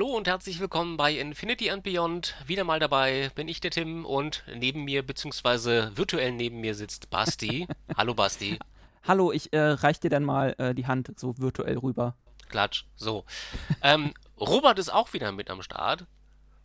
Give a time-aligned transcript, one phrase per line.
[0.00, 2.34] Hallo und herzlich willkommen bei Infinity and Beyond.
[2.46, 7.10] Wieder mal dabei bin ich der Tim und neben mir beziehungsweise virtuell neben mir sitzt
[7.10, 7.68] Basti.
[7.98, 8.58] Hallo Basti.
[9.06, 12.14] Hallo, ich äh, reich dir dann mal äh, die Hand so virtuell rüber.
[12.48, 12.86] Klatsch.
[12.96, 13.26] So.
[13.82, 16.06] ähm, Robert ist auch wieder mit am Start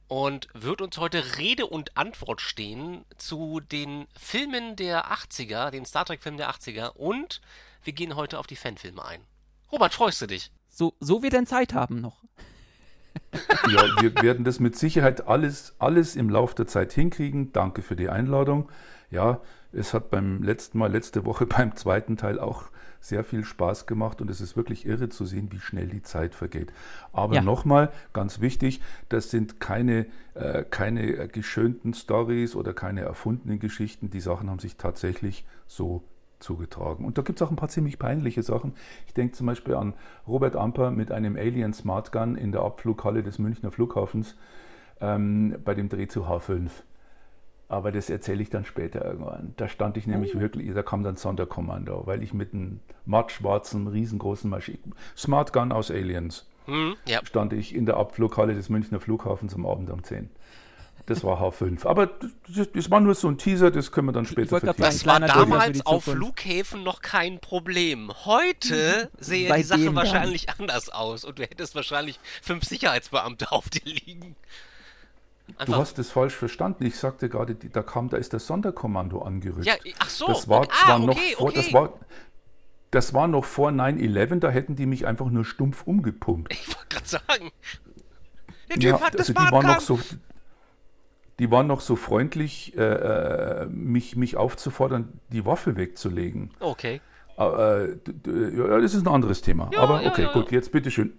[0.08, 6.06] und wird uns heute Rede und Antwort stehen zu den Filmen der 80er, den Star
[6.06, 7.42] Trek-Filmen der 80er und
[7.84, 9.20] wir gehen heute auf die Fanfilme ein.
[9.74, 10.52] Robert, freust du dich?
[10.70, 12.24] So, so wir denn Zeit haben noch.
[13.70, 17.52] Ja, wir werden das mit Sicherheit alles, alles im Laufe der Zeit hinkriegen.
[17.52, 18.70] Danke für die Einladung.
[19.12, 22.66] Ja, es hat beim letzten Mal, letzte Woche beim zweiten Teil auch
[23.00, 26.34] sehr viel Spaß gemacht und es ist wirklich irre zu sehen, wie schnell die Zeit
[26.34, 26.74] vergeht.
[27.14, 27.42] Aber ja.
[27.42, 34.10] nochmal, ganz wichtig, das sind keine, äh, keine geschönten Stories oder keine erfundenen Geschichten.
[34.10, 36.04] Die Sachen haben sich tatsächlich so
[36.40, 37.06] zugetragen.
[37.06, 38.74] Und da gibt es auch ein paar ziemlich peinliche Sachen.
[39.08, 39.94] Ich denke zum Beispiel an
[40.28, 44.36] Robert Amper mit einem Alien Smart Gun in der Abflughalle des Münchner Flughafens
[45.02, 46.70] ähm, bei dem Dreh zu H5.
[47.68, 49.54] Aber das erzähle ich dann später irgendwann.
[49.58, 50.40] Da stand ich nämlich oh.
[50.40, 55.90] wirklich, da kam dann Sonderkommando, weil ich mit einem mattschwarzen, riesengroßen Maschinen, Smart Gun aus
[55.90, 57.20] Aliens, hm, ja.
[57.24, 60.30] stand ich in der Abflughalle des Münchner Flughafens am Abend um 10.
[61.08, 61.86] Das war H5.
[61.86, 64.82] Aber das, das, war nur so ein Teaser, das können wir dann später vertiefen.
[64.82, 68.12] Das war damals auf Flughäfen noch kein Problem.
[68.26, 70.62] Heute sehe die Sache wahrscheinlich dann.
[70.62, 74.36] anders aus und du hättest wahrscheinlich fünf Sicherheitsbeamte auf dir liegen.
[75.58, 75.66] Einfach.
[75.66, 76.86] Du hast es falsch verstanden.
[76.86, 79.68] Ich sagte gerade, da kam, da ist das Sonderkommando angerückt.
[79.68, 80.26] Ja, ach so.
[80.26, 81.56] Das war ah, zwar okay, noch vor, okay.
[81.56, 81.94] das war,
[82.90, 86.52] das war noch vor 9-11, da hätten die mich einfach nur stumpf umgepumpt.
[86.52, 87.52] Ich wollte gerade sagen.
[88.70, 90.00] Der Typ ja, hat das also die waren noch so,
[91.40, 96.52] die waren noch so freundlich, äh, äh, mich, mich aufzufordern, die Waffe wegzulegen.
[96.60, 97.02] Okay.
[97.38, 99.70] Äh, ja, das ist ein anderes Thema.
[99.74, 101.14] Ja, Aber okay, ja, gut, jetzt bitteschön.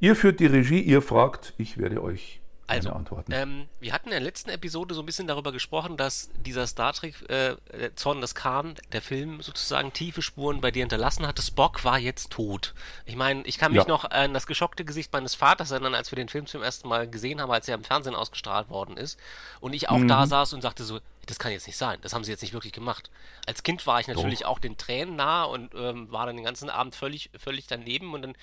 [0.00, 3.32] Ihr führt die Regie, ihr fragt, ich werde euch also, Antworten.
[3.32, 6.92] Ähm, wir hatten in der letzten Episode so ein bisschen darüber gesprochen, dass dieser Star
[6.92, 7.56] Trek äh,
[7.94, 11.42] Zorn des Khan, der Film sozusagen tiefe Spuren bei dir hinterlassen hatte.
[11.42, 12.74] Spock war jetzt tot.
[13.04, 13.88] Ich meine, ich kann mich ja.
[13.88, 17.08] noch an das geschockte Gesicht meines Vaters erinnern, als wir den Film zum ersten Mal
[17.08, 19.18] gesehen haben, als er im Fernsehen ausgestrahlt worden ist.
[19.60, 20.08] Und ich auch mhm.
[20.08, 21.98] da saß und sagte so, das kann jetzt nicht sein.
[22.02, 23.10] Das haben sie jetzt nicht wirklich gemacht.
[23.46, 24.48] Als Kind war ich natürlich Doch.
[24.48, 28.14] auch den Tränen nah und ähm, war dann den ganzen Abend völlig, völlig daneben.
[28.14, 28.36] Und dann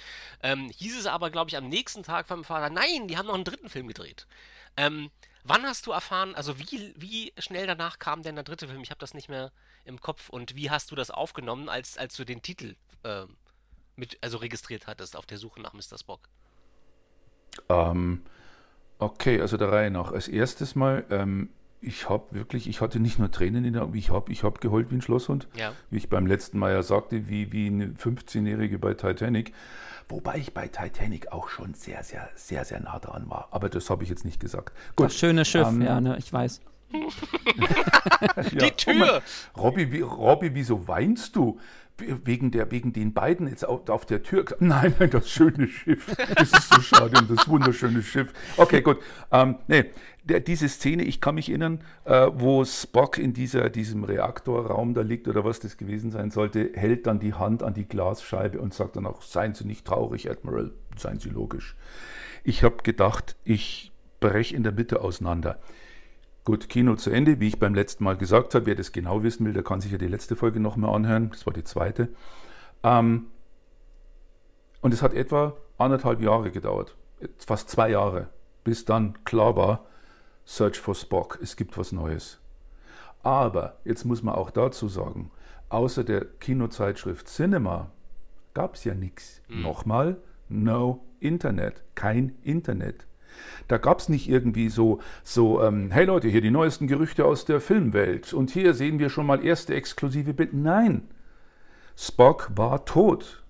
[0.43, 3.35] ähm, hieß es aber, glaube ich, am nächsten Tag vom Vater, nein, die haben noch
[3.35, 4.27] einen dritten Film gedreht.
[4.77, 5.11] Ähm,
[5.43, 8.81] wann hast du erfahren, also wie, wie schnell danach kam denn der dritte Film?
[8.83, 9.51] Ich habe das nicht mehr
[9.85, 10.29] im Kopf.
[10.29, 13.35] Und wie hast du das aufgenommen, als, als du den Titel ähm,
[13.95, 15.97] mit, also registriert hattest auf der Suche nach Mr.
[15.97, 16.21] Spock?
[17.69, 18.23] Ähm,
[18.99, 20.11] okay, also der Reihe nach.
[20.11, 21.49] Als erstes mal, ähm,
[21.81, 24.61] ich habe wirklich, ich hatte nicht nur Tränen in der Augen, ich habe ich hab
[24.61, 25.47] geheult wie ein Schlosshund.
[25.55, 25.73] Ja.
[25.89, 29.53] Wie ich beim letzten Mal ja sagte, wie, wie eine 15-Jährige bei Titanic.
[30.07, 33.47] Wobei ich bei Titanic auch schon sehr, sehr, sehr, sehr nah dran war.
[33.51, 34.77] Aber das habe ich jetzt nicht gesagt.
[34.95, 35.07] Gut.
[35.07, 36.61] Das schöne Schiff, ähm, ja, ne, ich weiß.
[36.91, 39.21] Die ja, Tür!
[39.57, 41.59] Robby, wie, Robby, wieso weinst du?
[42.23, 44.45] Wegen, der, wegen den beiden jetzt auf, auf, der Tür.
[44.59, 46.15] Nein, nein, das schöne Schiff.
[46.35, 48.33] Das ist so schade das wunderschöne Schiff.
[48.57, 48.97] Okay, gut.
[49.31, 49.85] Ähm, nee,
[50.23, 55.01] der, diese Szene, ich kann mich erinnern, äh, wo Spock in dieser, diesem Reaktorraum da
[55.01, 58.73] liegt oder was das gewesen sein sollte, hält dann die Hand an die Glasscheibe und
[58.73, 61.75] sagt dann auch, seien Sie nicht traurig, Admiral, seien Sie logisch.
[62.43, 65.59] Ich habe gedacht, ich breche in der Mitte auseinander.
[66.43, 67.39] Gut, Kino zu Ende.
[67.39, 69.91] Wie ich beim letzten Mal gesagt habe, wer das genau wissen will, der kann sich
[69.91, 71.29] ja die letzte Folge nochmal anhören.
[71.29, 72.09] Das war die zweite.
[72.83, 73.27] Ähm,
[74.81, 76.95] und es hat etwa anderthalb Jahre gedauert,
[77.37, 78.29] fast zwei Jahre,
[78.63, 79.85] bis dann klar war,
[80.45, 82.39] Search for Spock, es gibt was Neues.
[83.23, 85.31] Aber jetzt muss man auch dazu sagen,
[85.69, 87.91] außer der Kinozeitschrift Cinema
[88.53, 89.41] gab es ja nichts.
[89.47, 89.61] Mhm.
[89.61, 90.17] Nochmal,
[90.49, 93.05] no Internet, kein Internet.
[93.67, 97.45] Da gab es nicht irgendwie so, so ähm, hey Leute, hier die neuesten Gerüchte aus
[97.45, 100.55] der Filmwelt und hier sehen wir schon mal erste exklusive Bilder.
[100.55, 101.07] Nein,
[101.95, 103.43] Spock war tot.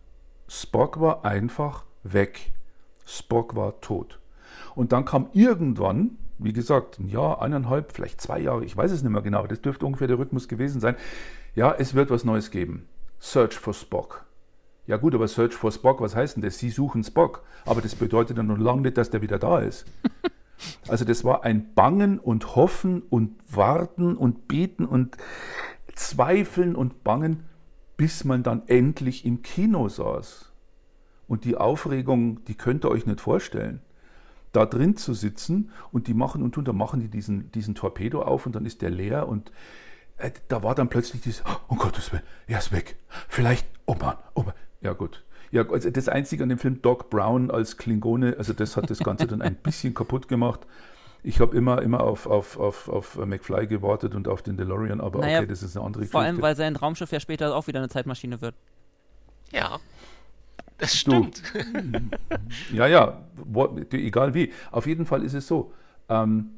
[0.47, 2.51] Spock war einfach weg.
[3.05, 4.19] Spock war tot.
[4.75, 9.03] Und dann kam irgendwann, wie gesagt, ein Jahr, eineinhalb, vielleicht zwei Jahre, ich weiß es
[9.03, 10.95] nicht mehr genau, das dürfte ungefähr der Rhythmus gewesen sein.
[11.55, 12.87] Ja, es wird was Neues geben.
[13.19, 14.25] Search for Spock.
[14.87, 16.57] Ja gut, aber Search for Spock, was heißt denn das?
[16.57, 17.43] Sie suchen Spock.
[17.65, 19.85] Aber das bedeutet ja noch lange nicht, dass der wieder da ist.
[20.87, 25.17] Also das war ein Bangen und Hoffen und Warten und Beten und
[25.95, 27.45] Zweifeln und Bangen,
[27.97, 30.51] bis man dann endlich im Kino saß.
[31.27, 33.81] Und die Aufregung, die könnt ihr euch nicht vorstellen.
[34.51, 38.21] Da drin zu sitzen und die machen und tun, da machen die diesen, diesen Torpedo
[38.21, 39.51] auf und dann ist der leer und
[40.17, 42.97] äh, da war dann plötzlich dieses, oh Gottes Willen, er ist weg.
[43.29, 44.53] Vielleicht, oh Mann, oh Mann.
[44.81, 48.77] Ja gut, Ja, also das Einzige an dem Film Doc Brown als Klingone, also das
[48.77, 50.61] hat das Ganze dann ein bisschen kaputt gemacht.
[51.23, 55.19] Ich habe immer, immer auf, auf, auf, auf McFly gewartet und auf den DeLorean, aber
[55.19, 56.41] Naja, okay, das ist eine andere Vor allem, Geschichte.
[56.43, 58.55] weil sein Raumschiff ja später auch wieder eine Zeitmaschine wird.
[59.51, 59.79] Ja.
[60.79, 61.11] Das Du.
[61.11, 61.43] stimmt.
[62.73, 64.51] Ja, ja, wo- egal wie.
[64.71, 65.73] Auf jeden Fall ist es so.
[66.09, 66.49] Ähm,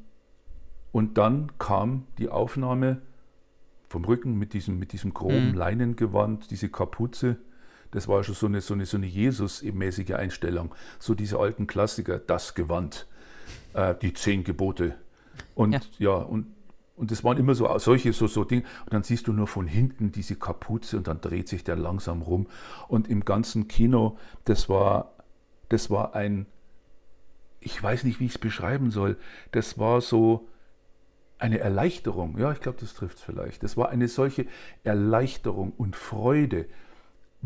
[0.92, 3.02] und dann kam die Aufnahme
[3.90, 5.54] vom Rücken mit diesem, mit diesem chromen Mhm.
[5.58, 7.36] Leinengewand, diese Kapuze.
[7.94, 10.74] Das war schon so eine, so eine, so eine Jesus-mäßige Einstellung.
[10.98, 13.06] So diese alten Klassiker, das Gewand,
[13.72, 14.96] äh, die zehn Gebote.
[15.54, 15.80] Und Ja.
[15.98, 16.48] ja, und,
[16.96, 18.64] und das waren immer so solche so, so Dinge.
[18.84, 22.22] Und dann siehst du nur von hinten diese Kapuze und dann dreht sich der langsam
[22.22, 22.48] rum.
[22.88, 25.12] Und im ganzen Kino, das war,
[25.68, 26.46] das war ein,
[27.60, 29.16] ich weiß nicht, wie ich es beschreiben soll.
[29.52, 30.48] Das war so
[31.38, 32.38] eine Erleichterung.
[32.38, 33.62] Ja, ich glaube, das trifft es vielleicht.
[33.62, 34.46] Das war eine solche
[34.82, 36.66] Erleichterung und Freude.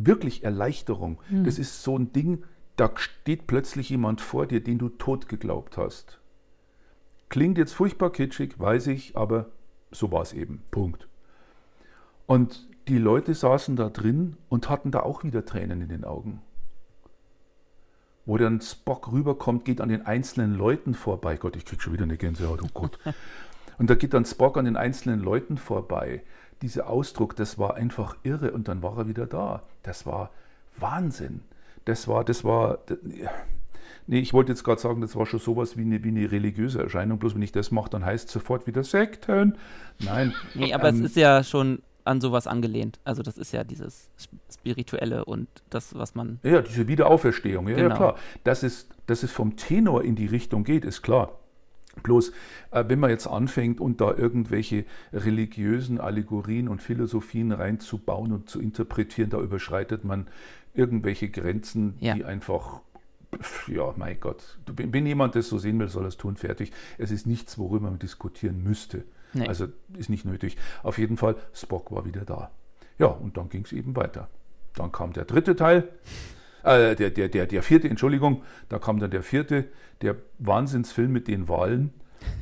[0.00, 1.18] Wirklich Erleichterung.
[1.44, 2.44] Das ist so ein Ding,
[2.76, 6.20] da steht plötzlich jemand vor dir, den du tot geglaubt hast.
[7.28, 9.46] Klingt jetzt furchtbar kitschig, weiß ich, aber
[9.90, 10.62] so war es eben.
[10.70, 11.08] Punkt.
[12.26, 16.40] Und die Leute saßen da drin und hatten da auch wieder Tränen in den Augen.
[18.24, 21.36] Wo dann Spock rüberkommt, geht an den einzelnen Leuten vorbei.
[21.36, 22.98] Gott, ich krieg schon wieder eine Gänsehaut, oh Gott.
[23.78, 26.22] Und da geht dann Spock an den einzelnen Leuten vorbei.
[26.62, 29.62] Dieser Ausdruck, das war einfach irre und dann war er wieder da.
[29.82, 30.30] Das war
[30.76, 31.40] Wahnsinn.
[31.84, 32.78] Das war, das war,
[34.06, 36.82] nee, ich wollte jetzt gerade sagen, das war schon sowas wie eine, wie eine religiöse
[36.82, 37.18] Erscheinung.
[37.18, 39.56] Bloß wenn ich das mache, dann heißt es sofort wieder Sekten.
[40.00, 40.34] Nein.
[40.54, 42.98] Nee, aber ähm, es ist ja schon an sowas angelehnt.
[43.04, 46.40] Also das ist ja dieses Sp- Spirituelle und das, was man.
[46.42, 47.96] Ja, diese Wiederauferstehung, ja, ja Genau.
[47.96, 48.14] klar.
[48.44, 51.32] Dass es, dass es vom Tenor in die Richtung geht, ist klar.
[52.02, 52.32] Bloß,
[52.70, 58.60] äh, wenn man jetzt anfängt und da irgendwelche religiösen Allegorien und Philosophien reinzubauen und zu
[58.60, 60.26] interpretieren, da überschreitet man
[60.74, 62.14] irgendwelche Grenzen, Ja.
[62.14, 62.80] die einfach,
[63.66, 66.72] ja, mein Gott, wenn jemand das so sehen will, soll er es tun, fertig.
[66.98, 69.04] Es ist nichts, worüber man diskutieren müsste.
[69.34, 69.46] Nee.
[69.46, 69.66] Also
[69.96, 70.56] ist nicht nötig.
[70.82, 72.50] Auf jeden Fall, Spock war wieder da.
[72.98, 74.28] Ja, und dann ging es eben weiter.
[74.74, 75.88] Dann kam der dritte Teil,
[76.76, 79.66] äh, der, der, der, der vierte, Entschuldigung, da kam dann der vierte,
[80.02, 81.92] der Wahnsinnsfilm mit den Wahlen.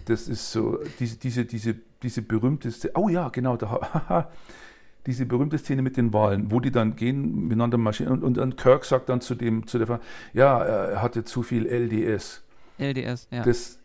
[0.06, 4.30] Das ist so, diese, diese, diese, diese berühmte Szene, oh ja, genau, da,
[5.06, 8.56] diese berühmte Szene mit den Wahlen, wo die dann gehen, miteinander marschieren und, und dann
[8.56, 10.00] Kirk sagt dann zu dem, zu der
[10.32, 12.42] ja, er hatte zu viel LDS.
[12.78, 13.42] LDS, ja.
[13.42, 13.78] Das,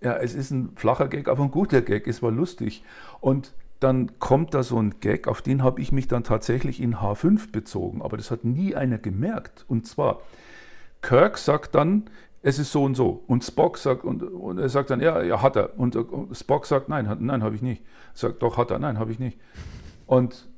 [0.00, 2.06] ja, es ist ein flacher Gag, aber ein guter Gag.
[2.06, 2.84] Es war lustig.
[3.20, 3.54] Und
[3.84, 7.52] dann kommt da so ein Gag, auf den habe ich mich dann tatsächlich in H5
[7.52, 8.00] bezogen.
[8.00, 9.66] Aber das hat nie einer gemerkt.
[9.68, 10.22] Und zwar,
[11.02, 12.04] Kirk sagt dann,
[12.40, 13.22] es ist so und so.
[13.26, 15.78] Und Spock sagt, und, und er sagt dann, ja, ja, hat er.
[15.78, 17.82] Und, äh, Spock sagt, nein, hat, nein, habe ich nicht.
[18.14, 19.38] Sagt, doch, hat er, nein, habe ich nicht.
[20.06, 20.48] Und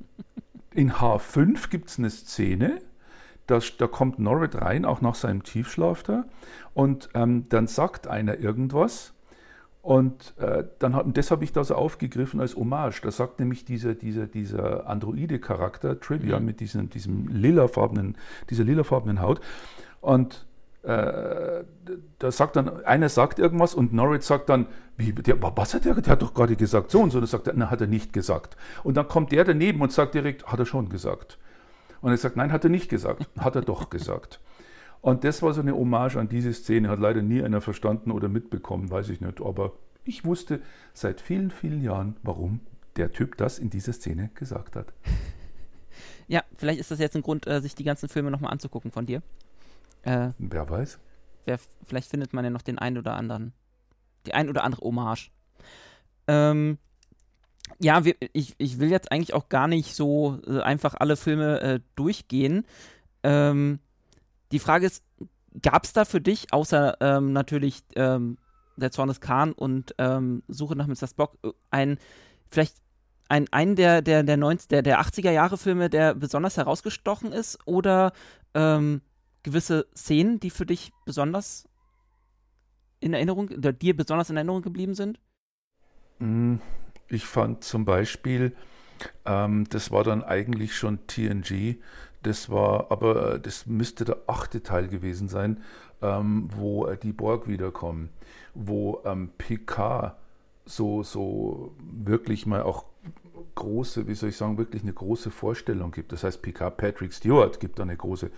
[0.73, 2.79] in H5 gibt es eine Szene,
[3.45, 6.25] da, da kommt Norrit rein, auch nach seinem Tiefschlaf da.
[6.73, 9.13] Und ähm, dann sagt einer irgendwas.
[9.87, 12.99] Und äh, dann hat, und das habe ich da so aufgegriffen als Hommage.
[13.03, 18.17] Da sagt nämlich dieser, dieser, dieser Androide-Charakter, Trivia, mit diesem, diesem lilafarbenen,
[18.49, 19.39] dieser lilafarbenen Haut.
[20.01, 20.45] Und
[20.83, 21.63] äh,
[22.19, 24.65] da sagt dann, einer sagt irgendwas und Norris sagt dann,
[24.97, 27.19] wie, der, was hat der, der hat doch gerade gesagt so und so.
[27.19, 28.57] Und dann sagt er, na, hat er nicht gesagt.
[28.83, 31.37] Und dann kommt der daneben und sagt direkt, hat er schon gesagt.
[32.01, 33.25] Und er sagt, nein, hat er nicht gesagt.
[33.39, 34.41] Hat er doch gesagt.
[35.01, 38.29] Und das war so eine Hommage an diese Szene, hat leider nie einer verstanden oder
[38.29, 39.41] mitbekommen, weiß ich nicht.
[39.41, 39.73] Aber
[40.03, 40.61] ich wusste
[40.93, 42.61] seit vielen, vielen Jahren, warum
[42.95, 44.93] der Typ das in dieser Szene gesagt hat.
[46.27, 49.05] ja, vielleicht ist das jetzt ein Grund, äh, sich die ganzen Filme nochmal anzugucken von
[49.05, 49.21] dir.
[50.03, 50.99] Äh, Wer weiß?
[51.47, 53.53] wer, vielleicht findet man ja noch den ein oder anderen,
[54.27, 55.31] die ein oder andere Hommage.
[56.27, 56.77] Ähm,
[57.79, 61.61] ja, wir, ich, ich will jetzt eigentlich auch gar nicht so äh, einfach alle Filme
[61.61, 62.65] äh, durchgehen.
[63.23, 63.79] Ähm,
[64.51, 65.03] die Frage ist,
[65.61, 68.37] gab es da für dich, außer ähm, natürlich ähm,
[68.75, 71.07] der Zorn des Khan und ähm, Suche nach Mr.
[71.07, 71.97] Spock, äh, ein,
[72.49, 72.77] vielleicht
[73.29, 77.59] ein, einen der, der, der, 90, der, der 80er Jahre Filme, der besonders herausgestochen ist
[77.65, 78.13] oder
[78.53, 79.01] ähm,
[79.43, 81.67] gewisse Szenen, die für dich besonders
[82.99, 85.19] in Erinnerung, oder dir besonders in Erinnerung geblieben sind?
[86.19, 86.55] Mm,
[87.09, 88.55] Ich fand zum Beispiel,
[89.25, 91.77] ähm, das war dann eigentlich schon TNG,
[92.27, 95.61] das war, aber äh, das müsste der achte Teil gewesen sein,
[96.01, 98.09] ähm, wo äh, die Borg wiederkommen,
[98.53, 100.17] wo ähm, Picard
[100.65, 102.85] so, so wirklich mal auch
[103.55, 106.11] große, wie soll ich sagen, wirklich eine große Vorstellung gibt.
[106.11, 108.29] Das heißt, Picard Patrick Stewart gibt da eine große,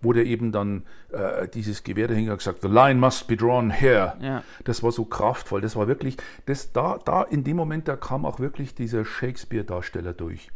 [0.00, 3.70] wo der eben dann äh, dieses Gewehr dahin hat gesagt, the line must be drawn
[3.70, 4.16] here.
[4.20, 4.42] Ja.
[4.64, 5.60] Das war so kraftvoll.
[5.60, 10.12] Das war wirklich, das da, da in dem Moment, da kam auch wirklich dieser Shakespeare-Darsteller
[10.12, 10.50] durch.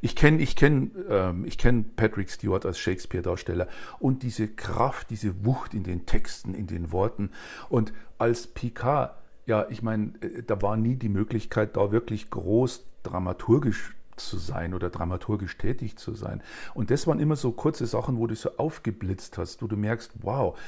[0.00, 3.68] Ich kenne ich kenn, ähm, kenn Patrick Stewart als Shakespeare-Darsteller
[4.00, 7.30] und diese Kraft, diese Wucht in den Texten, in den Worten.
[7.68, 9.14] Und als Picard,
[9.46, 14.74] ja, ich meine, äh, da war nie die Möglichkeit, da wirklich groß dramaturgisch zu sein
[14.74, 16.42] oder dramaturgisch tätig zu sein.
[16.72, 20.12] Und das waren immer so kurze Sachen, wo du so aufgeblitzt hast, wo du merkst,
[20.22, 20.58] wow,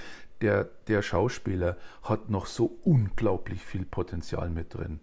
[0.41, 5.01] der, der Schauspieler hat noch so unglaublich viel Potenzial mit drin.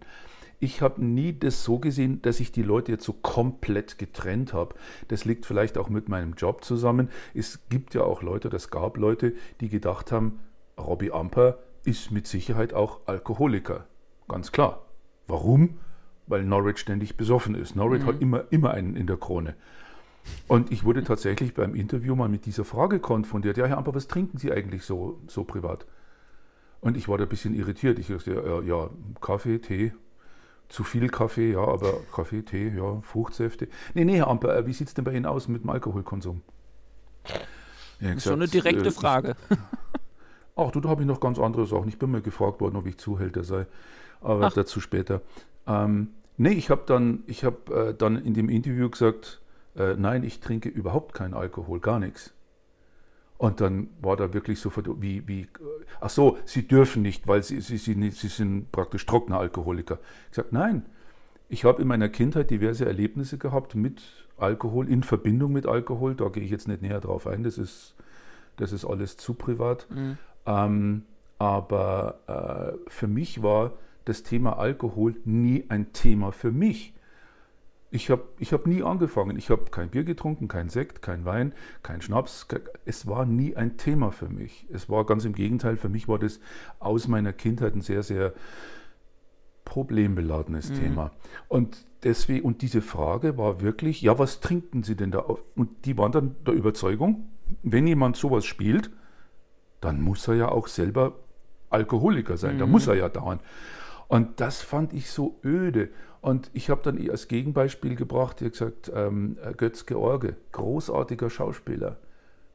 [0.60, 4.74] Ich habe nie das so gesehen, dass ich die Leute jetzt so komplett getrennt habe.
[5.08, 7.10] Das liegt vielleicht auch mit meinem Job zusammen.
[7.34, 10.40] Es gibt ja auch Leute, das gab Leute, die gedacht haben,
[10.78, 13.86] Robbie Amper ist mit Sicherheit auch Alkoholiker.
[14.28, 14.86] Ganz klar.
[15.26, 15.78] Warum?
[16.26, 17.76] Weil Norwich ständig besoffen ist.
[17.76, 18.06] Norwich mhm.
[18.06, 19.54] hat immer, immer einen in der Krone.
[20.48, 23.58] Und ich wurde tatsächlich beim Interview mal mit dieser Frage konfrontiert.
[23.58, 25.86] Ja, Herr Amper, was trinken Sie eigentlich so, so privat?
[26.80, 27.98] Und ich war da ein bisschen irritiert.
[27.98, 29.92] Ich dachte, ja, ja Kaffee, Tee,
[30.68, 33.68] zu viel Kaffee, ja, aber Kaffee, Tee, ja, Fruchtsäfte.
[33.94, 36.42] Nee, nee, Herr Amper, äh, wie sieht es denn bei Ihnen aus mit dem Alkoholkonsum?
[38.00, 39.36] Ja, das ist schon eine direkte äh, Frage.
[40.56, 41.88] ach du, da habe ich noch ganz andere Sachen.
[41.88, 43.66] Ich bin mal gefragt worden, ob ich Zuhälter sei,
[44.20, 44.52] aber ach.
[44.52, 45.22] dazu später.
[45.66, 49.40] Ähm, nee, ich habe dann, ich hab, äh, dann in dem Interview gesagt,
[49.76, 52.33] äh, nein, ich trinke überhaupt keinen Alkohol, gar nichts.
[53.36, 55.48] Und dann war da wirklich so, wie, wie,
[56.00, 59.98] ach so, Sie dürfen nicht, weil Sie, Sie, Sie, Sie sind praktisch trockener Alkoholiker.
[60.30, 60.86] Ich sage, nein,
[61.48, 64.02] ich habe in meiner Kindheit diverse Erlebnisse gehabt mit
[64.38, 66.14] Alkohol, in Verbindung mit Alkohol.
[66.14, 67.94] Da gehe ich jetzt nicht näher drauf ein, das ist,
[68.56, 69.86] das ist alles zu privat.
[69.90, 70.18] Mhm.
[70.46, 71.02] Ähm,
[71.38, 72.20] aber
[72.86, 73.72] äh, für mich war
[74.04, 76.93] das Thema Alkohol nie ein Thema für mich.
[77.94, 79.38] Ich habe ich hab nie angefangen.
[79.38, 82.48] Ich habe kein Bier getrunken, kein Sekt, kein Wein, kein Schnaps.
[82.84, 84.66] Es war nie ein Thema für mich.
[84.72, 86.40] Es war ganz im Gegenteil, für mich war das
[86.80, 88.32] aus meiner Kindheit ein sehr, sehr
[89.64, 90.74] problembeladenes mhm.
[90.74, 91.12] Thema.
[91.46, 95.20] Und deswegen, und diese Frage war wirklich, ja, was trinken Sie denn da?
[95.54, 97.30] Und die waren dann der Überzeugung,
[97.62, 98.90] wenn jemand sowas spielt,
[99.80, 101.12] dann muss er ja auch selber
[101.70, 102.56] Alkoholiker sein.
[102.56, 102.58] Mhm.
[102.58, 103.38] Da muss er ja dauern.
[104.08, 105.90] Und das fand ich so öde.
[106.20, 111.98] Und ich habe dann als Gegenbeispiel gebracht, ihr gesagt, ähm, Götz George, großartiger Schauspieler,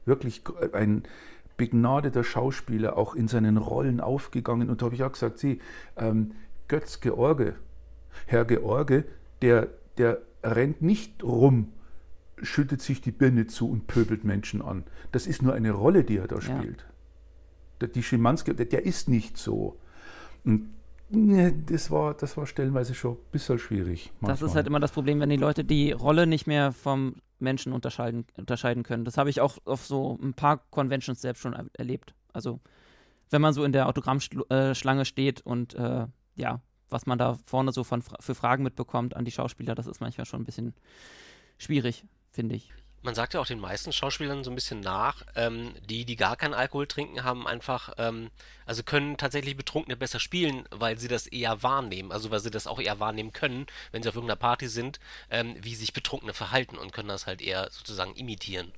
[0.04, 0.42] wirklich
[0.72, 1.04] ein
[1.56, 4.70] begnadeter Schauspieler, auch in seinen Rollen aufgegangen.
[4.70, 5.60] Und da habe ich auch gesagt, Sie,
[5.96, 6.32] ähm,
[6.68, 7.54] Götz George,
[8.26, 9.04] Herr George,
[9.42, 11.72] der, der rennt nicht rum,
[12.42, 14.84] schüttet sich die Birne zu und pöbelt Menschen an.
[15.12, 16.80] Das ist nur eine Rolle, die er da spielt.
[16.80, 16.86] Ja.
[17.82, 19.78] Der, die Schimanski, der, der ist nicht so.
[20.44, 20.70] Und
[21.10, 24.12] das war, das war stellenweise schon ein bisschen schwierig.
[24.20, 24.32] Manchmal.
[24.32, 27.72] Das ist halt immer das Problem, wenn die Leute die Rolle nicht mehr vom Menschen
[27.72, 29.04] unterscheiden, unterscheiden können.
[29.04, 32.14] Das habe ich auch auf so ein paar Conventions selbst schon erlebt.
[32.32, 32.60] Also,
[33.30, 37.82] wenn man so in der Autogrammschlange steht und äh, ja, was man da vorne so
[37.82, 40.74] von, für Fragen mitbekommt an die Schauspieler, das ist manchmal schon ein bisschen
[41.58, 45.72] schwierig, finde ich man sagt ja auch den meisten Schauspielern so ein bisschen nach, ähm,
[45.88, 48.30] die, die gar keinen Alkohol trinken, haben einfach, ähm,
[48.66, 52.66] also können tatsächlich Betrunkene besser spielen, weil sie das eher wahrnehmen, also weil sie das
[52.66, 56.76] auch eher wahrnehmen können, wenn sie auf irgendeiner Party sind, ähm, wie sich Betrunkene verhalten
[56.76, 58.72] und können das halt eher sozusagen imitieren,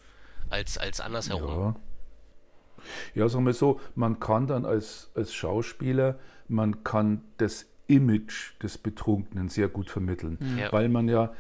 [0.50, 1.74] als, als andersherum.
[3.14, 3.22] Ja.
[3.22, 8.78] ja, sagen wir so, man kann dann als, als Schauspieler, man kann das Image des
[8.78, 10.70] Betrunkenen sehr gut vermitteln, ja.
[10.72, 11.34] weil man ja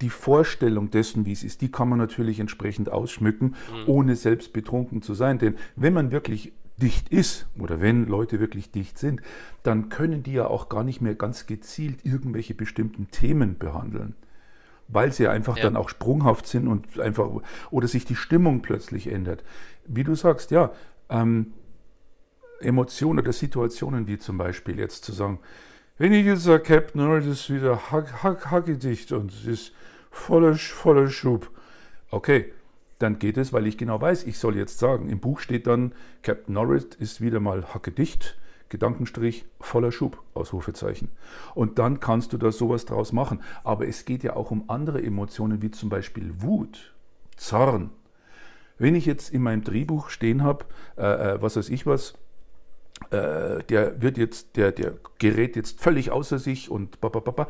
[0.00, 3.88] die Vorstellung dessen, wie es ist, die kann man natürlich entsprechend ausschmücken, mhm.
[3.88, 5.38] ohne selbst betrunken zu sein.
[5.38, 9.22] Denn wenn man wirklich dicht ist oder wenn Leute wirklich dicht sind,
[9.62, 14.14] dann können die ja auch gar nicht mehr ganz gezielt irgendwelche bestimmten Themen behandeln,
[14.88, 15.64] weil sie einfach ja.
[15.64, 17.30] dann auch sprunghaft sind und einfach
[17.70, 19.42] oder sich die Stimmung plötzlich ändert.
[19.86, 20.72] Wie du sagst, ja,
[21.08, 21.52] ähm,
[22.60, 25.38] Emotionen oder Situationen wie zum Beispiel jetzt zu sagen,
[25.98, 29.72] wenn ich jetzt sage, Captain Norris ist wieder hack, hack, hackedicht und es ist
[30.10, 31.50] voller, voller Schub.
[32.10, 32.52] Okay,
[32.98, 35.92] dann geht es, weil ich genau weiß, ich soll jetzt sagen, im Buch steht dann,
[36.22, 38.38] Captain Norris ist wieder mal hackedicht,
[38.68, 41.08] Gedankenstrich, voller Schub, Ausrufezeichen.
[41.54, 43.40] Und dann kannst du da sowas draus machen.
[43.64, 46.94] Aber es geht ja auch um andere Emotionen, wie zum Beispiel Wut,
[47.36, 47.90] Zorn.
[48.78, 50.64] Wenn ich jetzt in meinem Drehbuch stehen habe,
[50.98, 52.14] äh, äh was weiß ich was,
[53.10, 57.48] äh, der wird jetzt, der, der gerät jetzt völlig außer sich und babababa.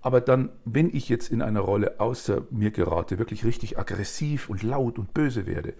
[0.00, 4.62] Aber dann, wenn ich jetzt in einer Rolle außer mir gerate, wirklich richtig aggressiv und
[4.62, 5.74] laut und böse werde,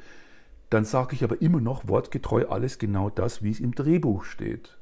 [0.71, 4.77] dann sage ich aber immer noch wortgetreu alles genau das, wie es im Drehbuch steht.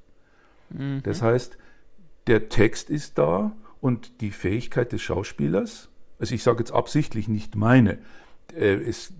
[0.70, 1.02] Mhm.
[1.04, 1.58] Das heißt,
[2.26, 7.54] der Text ist da und die Fähigkeit des Schauspielers, also ich sage jetzt absichtlich nicht
[7.56, 7.98] meine,
[8.54, 9.12] es,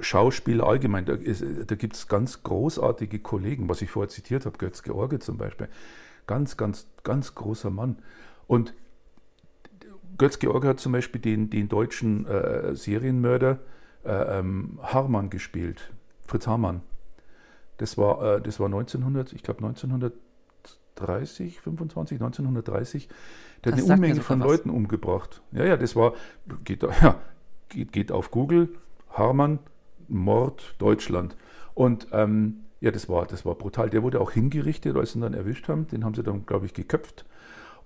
[0.00, 4.82] Schauspieler allgemein, da, da gibt es ganz großartige Kollegen, was ich vorher zitiert habe, Götz
[4.82, 5.68] George zum Beispiel.
[6.26, 7.98] Ganz, ganz, ganz großer Mann.
[8.46, 8.74] Und
[10.18, 13.58] Götz-George hat zum Beispiel den, den deutschen äh, Serienmörder
[14.04, 15.92] äh, ähm, Harman gespielt,
[16.26, 16.82] Fritz Harman.
[17.78, 23.08] Das war, äh, das war 1900, ich glaube 1930, 25, 1930.
[23.08, 23.18] Der hat
[23.64, 24.46] Das eine sagt mir Unmenge von was.
[24.46, 25.42] Leuten umgebracht.
[25.52, 26.14] Ja, ja, das war,
[26.62, 27.18] geht, ja,
[27.74, 28.68] geht, geht auf Google,
[29.10, 29.58] Harman,
[30.08, 31.36] Mord, Deutschland.
[31.74, 33.90] Und ähm, ja, das war, das war brutal.
[33.90, 35.86] Der wurde auch hingerichtet, als sie ihn dann erwischt haben.
[35.88, 37.24] Den haben sie dann, glaube ich, geköpft.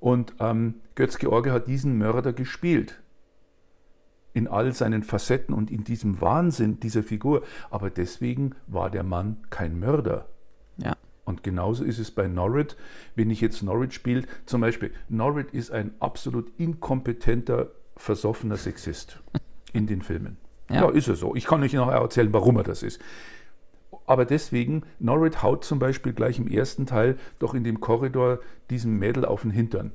[0.01, 3.01] Und ähm, Götz-George hat diesen Mörder gespielt.
[4.35, 7.43] In all seinen Facetten und in diesem Wahnsinn dieser Figur.
[7.71, 10.29] Aber deswegen war der Mann kein Mörder.
[10.77, 10.97] Ja.
[11.25, 12.77] Und genauso ist es bei Norrid,
[13.15, 14.25] wenn ich jetzt Norrid spiele.
[14.47, 19.21] Zum Beispiel, Norrid ist ein absolut inkompetenter, versoffener Sexist
[19.73, 20.37] in den Filmen.
[20.71, 20.83] Ja.
[20.83, 20.91] Ja.
[20.91, 21.35] ist er so.
[21.35, 23.01] Ich kann euch nachher erzählen, warum er das ist.
[24.07, 28.99] Aber deswegen, Norrid haut zum Beispiel gleich im ersten Teil doch in dem Korridor diesem
[28.99, 29.93] Mädel auf den Hintern.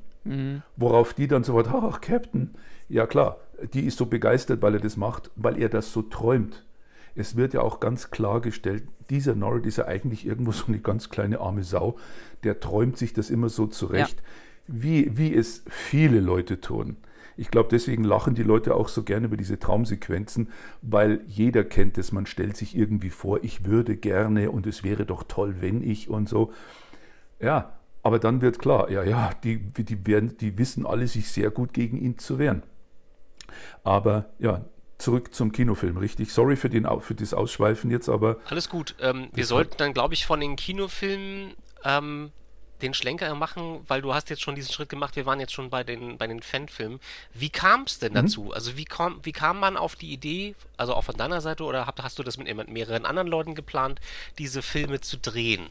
[0.78, 2.56] Worauf die dann sofort, ach, Captain.
[2.90, 3.38] Ja klar,
[3.74, 6.64] die ist so begeistert, weil er das macht, weil er das so träumt.
[7.16, 11.10] Es wird ja auch ganz klargestellt, dieser Norrid ist ja eigentlich irgendwo so eine ganz
[11.10, 11.98] kleine arme Sau,
[12.44, 14.24] der träumt sich das immer so zurecht,
[14.68, 16.98] wie, wie es viele Leute tun.
[17.38, 20.50] Ich glaube, deswegen lachen die Leute auch so gerne über diese Traumsequenzen,
[20.82, 25.06] weil jeder kennt es, man stellt sich irgendwie vor, ich würde gerne und es wäre
[25.06, 26.54] doch toll, wenn ich und so.
[27.40, 27.74] Ja,
[28.04, 31.74] aber dann wird klar, ja, ja, die, die, werden, die wissen alle, sich sehr gut
[31.74, 32.64] gegen ihn zu wehren.
[33.84, 34.66] Aber ja,
[34.98, 36.32] zurück zum Kinofilm, richtig?
[36.32, 38.96] Sorry für, den, für das Ausschweifen jetzt, aber Alles gut.
[39.00, 42.32] Ähm, wir sollten dann, glaube ich, von den Kinofilmen ähm,
[42.82, 45.16] den Schlenker machen, weil du hast jetzt schon diesen Schritt gemacht.
[45.16, 47.00] Wir waren jetzt schon bei den, bei den Fanfilmen.
[47.34, 48.52] Wie kam es denn dazu?
[48.52, 51.86] Also wie, kam, wie kam man auf die Idee, also auch von deiner Seite, oder
[51.88, 54.02] habt, hast du das mit mehreren anderen Leuten geplant,
[54.38, 55.68] diese Filme zu drehen?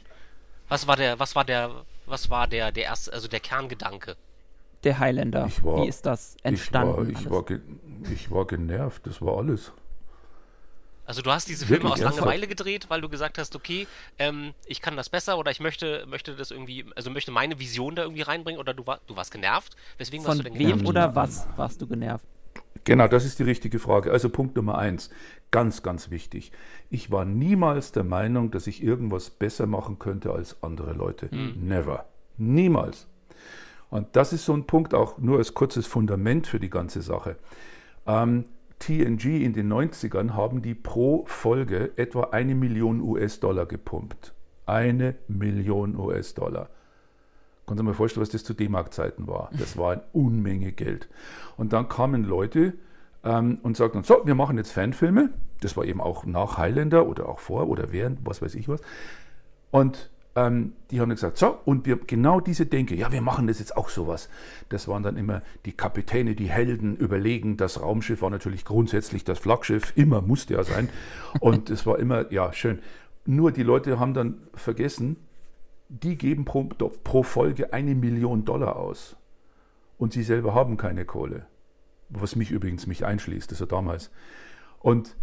[0.68, 4.16] Was war der, was war der, was war der, der erste, also der Kerngedanke?
[4.85, 5.46] Der Highlander.
[5.46, 6.96] Ich war- Wie ist das ich entstanden?
[7.14, 7.61] war, ich, war ge,
[8.12, 9.72] ich war genervt, das war alles.
[11.05, 12.17] Also du hast diese Filme Wirklich aus?
[12.17, 13.87] Langeweile gedreht, weil du gesagt hast, okay,
[14.19, 17.97] ähm, ich kann das besser oder ich möchte, möchte das irgendwie, also möchte meine Vision
[17.97, 19.77] da irgendwie reinbringen oder du, war, du warst genervt?
[19.99, 20.88] Weswegen warst Von du denn wem genervt?
[20.88, 22.25] oder was warst du genervt?
[22.85, 24.11] Genau, das ist die richtige Frage.
[24.11, 25.11] Also Punkt Nummer eins,
[25.51, 26.53] ganz, ganz wichtig.
[26.91, 31.29] Ich war niemals der Meinung, dass ich irgendwas besser machen könnte als andere Leute.
[31.33, 32.07] Never.
[32.38, 33.07] Niemals.
[33.91, 37.37] Und das ist so ein Punkt auch nur als kurzes Fundament für die ganze Sache.
[38.07, 38.47] Ähm,
[38.83, 44.35] TNG in den 90ern haben die pro Folge etwa eine Million US-Dollar gepumpt.
[44.66, 46.68] Eine Million US-Dollar.
[47.64, 49.51] Kannst du mal vorstellen, was das zu D-Mark-Zeiten war?
[49.57, 51.09] Das war eine Unmenge Geld.
[51.57, 52.75] Und dann kamen Leute
[53.23, 55.31] ähm, und sagten, so, wir machen jetzt Fanfilme.
[55.61, 58.81] Das war eben auch nach Highlander oder auch vor oder während, was weiß ich was.
[59.71, 63.47] Und ähm, die haben dann gesagt, so, und wir genau diese Denke, ja, wir machen
[63.47, 64.31] das jetzt auch sowas.
[64.71, 67.57] Das waren dann immer die Kapitäne, die Helden, überlegen.
[67.57, 70.88] Das Raumschiff war natürlich grundsätzlich das Flaggschiff, immer musste ja sein.
[71.40, 72.79] Und es war immer, ja, schön.
[73.27, 75.16] Nur die Leute haben dann vergessen,
[75.88, 79.16] die geben pro, pro Folge eine Million Dollar aus.
[79.99, 81.47] Und sie selber haben keine Kohle.
[82.09, 84.11] Was mich übrigens mich einschließt, das ja damals.
[84.81, 85.14] Und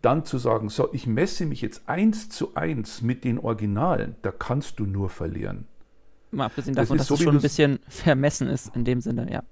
[0.00, 4.32] dann zu sagen, so, ich messe mich jetzt eins zu eins mit den Originalen, da
[4.32, 5.66] kannst du nur verlieren.
[6.30, 9.00] Mal abgesehen Das davon, ist dass so, es schon ein bisschen vermessen ist in dem
[9.00, 9.42] Sinne, ja.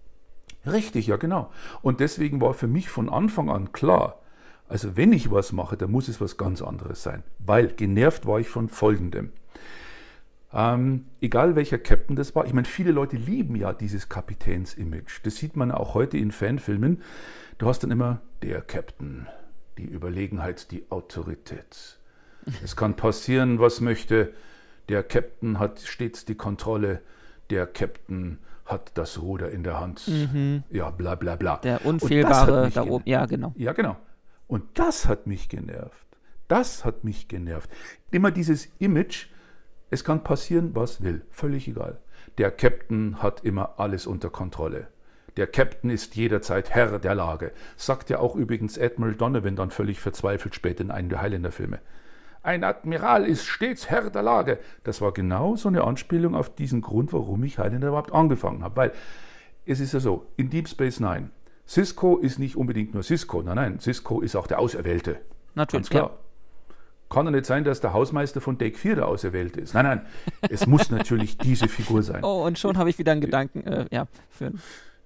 [0.70, 1.50] Richtig, ja genau.
[1.82, 4.20] Und deswegen war für mich von Anfang an klar,
[4.68, 7.24] also wenn ich was mache, dann muss es was ganz anderes sein.
[7.38, 9.30] Weil genervt war ich von Folgendem.
[10.52, 15.20] Ähm, egal welcher Captain das war, ich meine, viele Leute lieben ja dieses Kapitäns-Image.
[15.24, 17.02] Das sieht man auch heute in Fanfilmen.
[17.58, 19.26] Du hast dann immer der Captain,
[19.80, 21.98] die Überlegenheit, die Autorität.
[22.64, 24.32] Es kann passieren, was möchte.
[24.88, 27.00] Der Captain hat stets die Kontrolle.
[27.50, 30.10] Der Captain hat das Ruder in der Hand.
[30.70, 31.56] Ja, bla bla bla.
[31.56, 31.62] Mhm.
[31.62, 33.04] Der Unfehlbare da oben.
[33.06, 33.52] Ja, genau.
[33.56, 33.96] ja, genau.
[34.46, 36.06] Und das hat mich genervt.
[36.48, 37.70] Das hat mich genervt.
[38.10, 39.26] Immer dieses Image,
[39.90, 41.24] es kann passieren, was will.
[41.30, 41.98] Völlig egal.
[42.38, 44.88] Der Captain hat immer alles unter Kontrolle.
[45.36, 47.52] Der Captain ist jederzeit Herr der Lage.
[47.76, 51.78] Sagt ja auch übrigens Admiral Donovan dann völlig verzweifelt später in einem der Highlander-Filme.
[52.42, 54.58] Ein Admiral ist stets Herr der Lage.
[54.84, 58.76] Das war genau so eine Anspielung auf diesen Grund, warum ich Highlander überhaupt angefangen habe.
[58.76, 58.92] Weil
[59.66, 61.30] es ist ja so, in Deep Space Nine,
[61.68, 63.42] Cisco ist nicht unbedingt nur Cisco.
[63.42, 65.18] Nein, nein, Cisco ist auch der Auserwählte.
[65.54, 66.18] Natürlich, Ganz klar.
[67.10, 69.74] Kann doch nicht sein, dass der Hausmeister von Deck 4 der Auserwählte ist.
[69.74, 70.06] Nein, nein,
[70.48, 72.22] es muss natürlich diese Figur sein.
[72.24, 74.52] Oh, und schon habe ich wieder einen Gedanken, äh, ja, für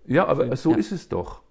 [0.07, 0.77] Ja, aber so Ja.
[0.79, 1.43] ist es doch.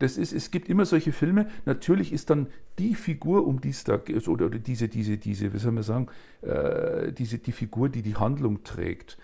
[0.00, 1.46] Das ist, es gibt immer solche Filme.
[1.66, 5.52] Natürlich ist dann die Figur, um die es da geht, oder, oder diese, diese, diese,
[5.52, 6.08] wie soll man sagen,
[6.42, 9.16] äh, diese, die Figur, die die Handlung trägt.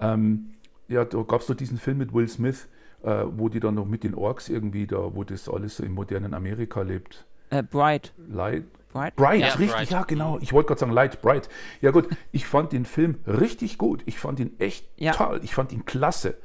[0.00, 0.54] Ähm,
[0.88, 2.68] ja, da gab es doch diesen Film mit Will Smith,
[3.02, 5.92] äh, wo die dann noch mit den Orks irgendwie da, wo das alles so im
[5.92, 7.26] modernen Amerika lebt.
[7.50, 8.12] Äh, Bright.
[8.28, 8.64] Light.
[8.94, 9.16] Bright?
[9.16, 9.90] Bright, Ja, richtig, Bright.
[9.90, 10.38] ja genau.
[10.40, 11.48] Ich wollte gerade sagen Light, Bright.
[11.80, 14.02] Ja gut, ich fand den Film richtig gut.
[14.06, 15.12] Ich fand ihn echt Ja.
[15.12, 15.40] toll.
[15.42, 16.36] Ich fand ihn klasse.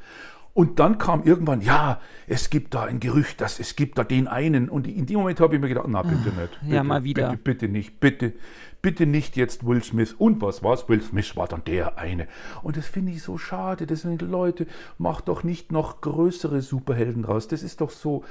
[0.54, 4.28] Und dann kam irgendwann, ja, es gibt da ein Gerücht, dass es gibt da den
[4.28, 4.70] einen.
[4.70, 6.60] Und in dem Moment habe ich mir gedacht, na bitte nicht.
[6.62, 7.30] Bitte, Ja, mal wieder.
[7.30, 8.34] Bitte, bitte nicht, bitte,
[8.82, 10.14] bitte nicht jetzt Will Smith.
[10.14, 10.90] Und was war's?
[10.90, 12.28] Will Smith war dann der eine.
[12.64, 13.86] Und das finde ich so schade.
[13.86, 17.48] Deswegen, Leute, macht doch nicht noch größere Superhelden raus.
[17.48, 18.24] Das ist doch so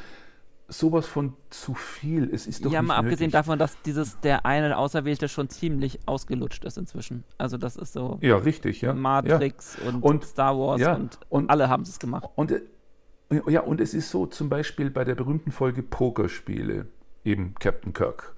[0.68, 2.28] sowas von zu viel.
[2.32, 3.32] Es ist doch Ja, nicht mal abgesehen nötig.
[3.32, 7.24] davon, dass dieses der eine Auserwählte schon ziemlich ausgelutscht ist inzwischen.
[7.38, 8.92] Also das ist so Ja, richtig, ja.
[8.92, 12.28] Matrix und, Und- Star Wars ja, und, und- alle haben es gemacht.
[12.34, 12.60] Und, äh,
[13.48, 16.86] ja, und es ist so zum Beispiel bei der berühmten Folge Pokerspiele,
[17.24, 18.34] eben Captain Kirk,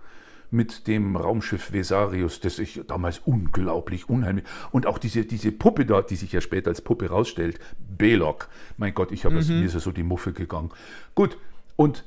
[0.53, 4.45] mit dem Raumschiff Vesarius, das ich damals unglaublich unheimlich.
[4.73, 7.59] Und auch diese, diese Puppe da, die sich ja später als Puppe rausstellt,
[7.97, 8.49] Belok.
[8.77, 10.71] Mein Gott, ich habe es mir ist ja so die Muffe gegangen.
[11.15, 11.39] Gut,
[11.77, 12.05] und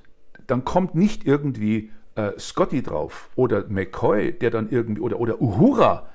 [0.47, 6.07] dann kommt nicht irgendwie äh, Scotty drauf oder McCoy, der dann irgendwie, oder, oder Uhura,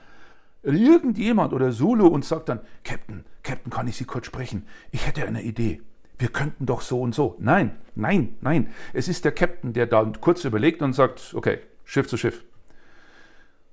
[0.62, 4.66] irgendjemand oder Zulu und sagt dann, Captain, Captain, kann ich Sie kurz sprechen?
[4.90, 5.80] Ich hätte eine Idee.
[6.18, 7.36] Wir könnten doch so und so.
[7.38, 8.68] Nein, nein, nein.
[8.92, 12.44] Es ist der Captain, der da kurz überlegt und sagt, okay, Schiff zu Schiff.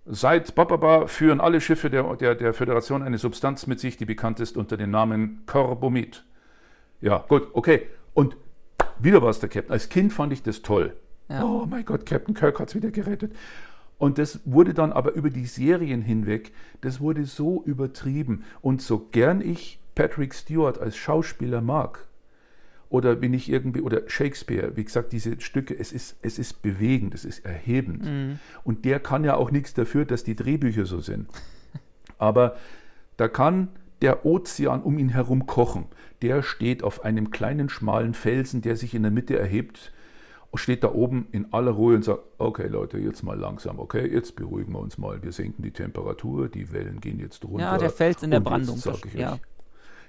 [0.06, 4.40] Seit Bababa führen alle Schiffe der, der, der Föderation eine Substanz mit sich, die bekannt
[4.40, 6.24] ist unter dem Namen Corbomid.
[7.02, 7.88] Ja, gut, okay.
[8.14, 8.38] Und
[9.00, 9.72] wieder war es der Captain.
[9.72, 10.96] Als Kind fand ich das toll.
[11.30, 11.44] Ja.
[11.44, 13.34] Oh mein Gott, Captain Kirk hat es wieder gerettet.
[13.98, 18.44] Und das wurde dann aber über die Serien hinweg, das wurde so übertrieben.
[18.62, 22.06] Und so gern ich Patrick Stewart als Schauspieler mag,
[22.90, 27.14] oder bin ich irgendwie, oder Shakespeare, wie gesagt, diese Stücke, es ist, es ist bewegend,
[27.14, 28.06] es ist erhebend.
[28.64, 31.28] Und der kann ja auch nichts dafür, dass die Drehbücher so sind.
[32.18, 32.56] Aber
[33.18, 33.70] da kann
[34.02, 35.86] der Ozean um ihn herum kochen.
[36.26, 39.92] Der steht auf einem kleinen, schmalen Felsen, der sich in der Mitte erhebt,
[40.56, 44.36] steht da oben in aller Ruhe und sagt, okay Leute, jetzt mal langsam, okay, jetzt
[44.36, 47.60] beruhigen wir uns mal, wir senken die Temperatur, die Wellen gehen jetzt runter.
[47.60, 48.78] Ja, der Fels in der jetzt Brandung.
[48.78, 49.34] sag ich ja.
[49.34, 49.40] euch,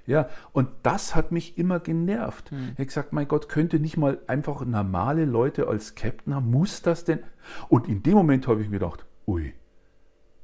[0.07, 2.51] ja, und das hat mich immer genervt.
[2.53, 6.51] Ich habe gesagt, mein Gott, könnte nicht mal einfach normale Leute als Captain haben?
[6.51, 7.19] Muss das denn?
[7.69, 9.53] Und in dem Moment habe ich mir gedacht, ui,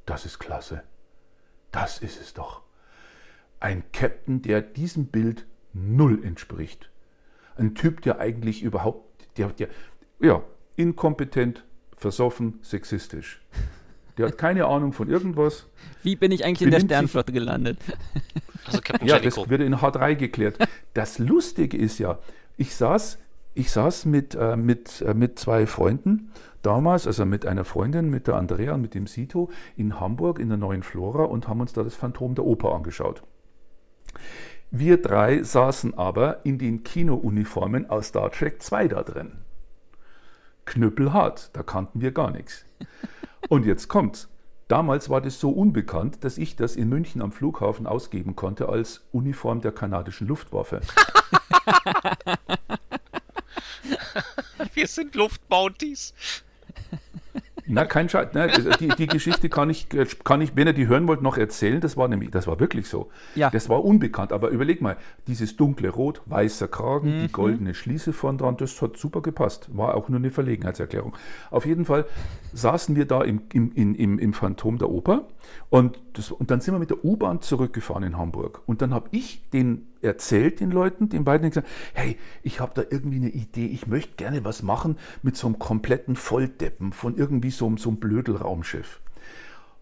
[0.05, 0.83] das ist klasse.
[1.71, 2.63] Das ist es doch.
[3.61, 6.91] Ein Captain, der diesem Bild null entspricht.
[7.57, 9.69] Ein Typ, der eigentlich überhaupt, der, der,
[10.21, 10.43] ja,
[10.77, 11.65] inkompetent,
[11.97, 13.43] versoffen, sexistisch.
[14.19, 15.67] Der hat keine Ahnung von irgendwas.
[16.03, 17.79] Wie bin ich eigentlich in der Sternflotte gelandet?
[18.65, 20.57] Also Captain Ja, das wird in H3 geklärt.
[20.95, 22.19] Das Lustige ist ja,
[22.57, 23.19] ich saß,
[23.55, 26.31] ich saß mit, äh, mit, äh, mit zwei Freunden
[26.63, 30.49] damals, also mit einer Freundin, mit der Andrea und mit dem Sito in Hamburg in
[30.49, 33.23] der neuen Flora und haben uns da das Phantom der Oper angeschaut.
[34.75, 39.33] Wir drei saßen aber in den Kinouniformen aus Star Trek 2 da drin.
[40.65, 42.65] Knüppelhart, da kannten wir gar nichts.
[43.51, 44.31] Und jetzt kommt's.
[44.69, 49.07] Damals war das so unbekannt, dass ich das in München am Flughafen ausgeben konnte als
[49.13, 50.81] Uniform der kanadischen Luftwaffe.
[54.73, 56.15] Wir sind Luftbounties.
[57.67, 58.33] Na, kein Scheiß.
[58.35, 59.89] Ne, die, die Geschichte kann ich,
[60.25, 61.81] kann ich, wenn ihr die hören wollt, noch erzählen.
[61.81, 63.11] Das war nämlich, das war wirklich so.
[63.35, 63.51] Ja.
[63.51, 64.33] Das war unbekannt.
[64.33, 64.97] Aber überleg mal,
[65.27, 69.69] dieses dunkle Rot, weißer Kragen, die goldene Schließe vorn dran, das hat super gepasst.
[69.77, 71.17] War auch nur eine Verlegenheitserklärung.
[71.51, 72.07] Auf jeden Fall
[72.53, 75.29] saßen wir da im, im, im, im, im Phantom der Oper
[75.71, 78.63] und, das, und dann sind wir mit der U-Bahn zurückgefahren in Hamburg.
[78.67, 82.83] Und dann habe ich den erzählt, den Leuten, den beiden, gesagt, hey, ich habe da
[82.91, 87.51] irgendwie eine Idee, ich möchte gerne was machen mit so einem kompletten Volldeppen von irgendwie
[87.51, 89.01] so, einem- so einem Blödelraumschiff.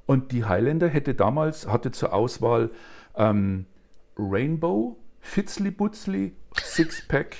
[0.06, 2.70] Und die Highlander hätte damals, hatte zur Auswahl
[3.16, 3.66] ähm,
[4.18, 7.36] Rainbow, Fitzli Butzli, Sixpack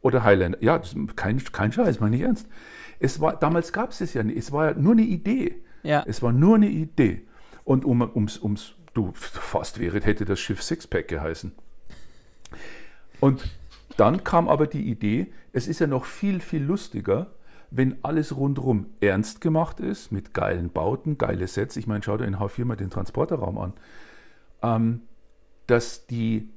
[0.00, 0.58] oder Highlander.
[0.62, 0.80] Ja,
[1.16, 2.46] kein, kein Scheiß, meine ich ernst.
[3.00, 5.62] Es war, damals gab es es ja nicht, es war ja nur eine Idee.
[5.82, 6.04] Ja.
[6.06, 7.26] Es war nur eine Idee.
[7.64, 11.52] Und um, ums, ums, du fast wäre, hätte das Schiff Sixpack geheißen.
[13.20, 13.42] Und
[13.96, 17.28] dann kam aber die Idee, es ist ja noch viel, viel lustiger,
[17.70, 21.76] wenn alles rundherum ernst gemacht ist, mit geilen Bauten, geile Sets.
[21.76, 23.72] Ich meine, schau dir in H4 mal den Transporterraum an.
[24.62, 25.02] Ähm,
[25.66, 26.50] dass, die,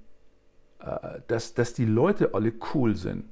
[0.79, 3.25] äh, dass, dass die Leute alle cool sind.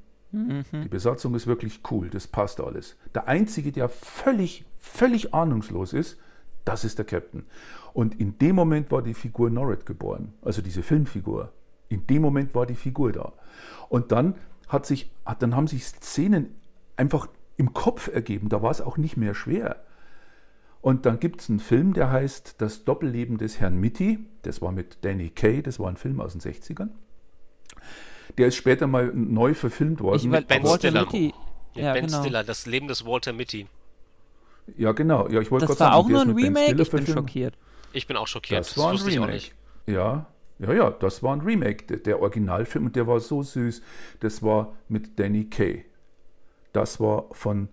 [0.83, 2.95] Die Besatzung ist wirklich cool, das passt alles.
[3.15, 6.19] Der Einzige, der völlig, völlig ahnungslos ist,
[6.65, 7.45] das ist der Captain.
[7.93, 11.51] Und in dem Moment war die Figur Norred geboren, also diese Filmfigur.
[11.89, 13.33] In dem Moment war die Figur da.
[13.89, 14.35] Und dann,
[14.67, 16.55] hat sich, hat, dann haben sich Szenen
[16.95, 19.77] einfach im Kopf ergeben, da war es auch nicht mehr schwer.
[20.81, 24.19] Und dann gibt es einen Film, der heißt Das Doppelleben des Herrn Mitty.
[24.43, 26.89] Das war mit Danny Kay, das war ein Film aus den 60ern.
[28.37, 30.17] Der ist später mal neu verfilmt worden.
[30.19, 31.01] Ich über Ben Walter Stiller.
[31.05, 31.33] Mitty.
[31.73, 32.21] Ja, Ja, ben genau.
[32.21, 33.67] Stiller, das Leben des Walter Mitty.
[34.77, 35.27] ja, genau.
[35.27, 36.71] Ja, ich wollte Das gerade war sagen, auch nur ist ein mit Remake?
[36.71, 37.09] Ich bin verfilmt.
[37.09, 37.57] schockiert.
[37.91, 38.59] Ich bin auch schockiert.
[38.61, 39.33] Das war ein wusste ich auch Remake.
[39.35, 39.55] nicht.
[39.87, 40.27] Ja,
[40.59, 41.97] ja, ja, das war ein Remake.
[41.97, 43.81] Der, Originalfilm und der war so süß.
[44.19, 45.85] Das war mit Danny Kaye.
[46.73, 47.69] Das war von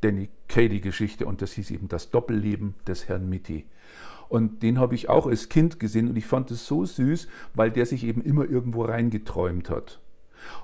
[0.00, 3.66] Danny Kaye die Geschichte und das hieß eben das Doppelleben des Herrn Mitty.
[4.28, 7.70] Und den habe ich auch als Kind gesehen und ich fand es so süß, weil
[7.70, 10.00] der sich eben immer irgendwo reingeträumt hat.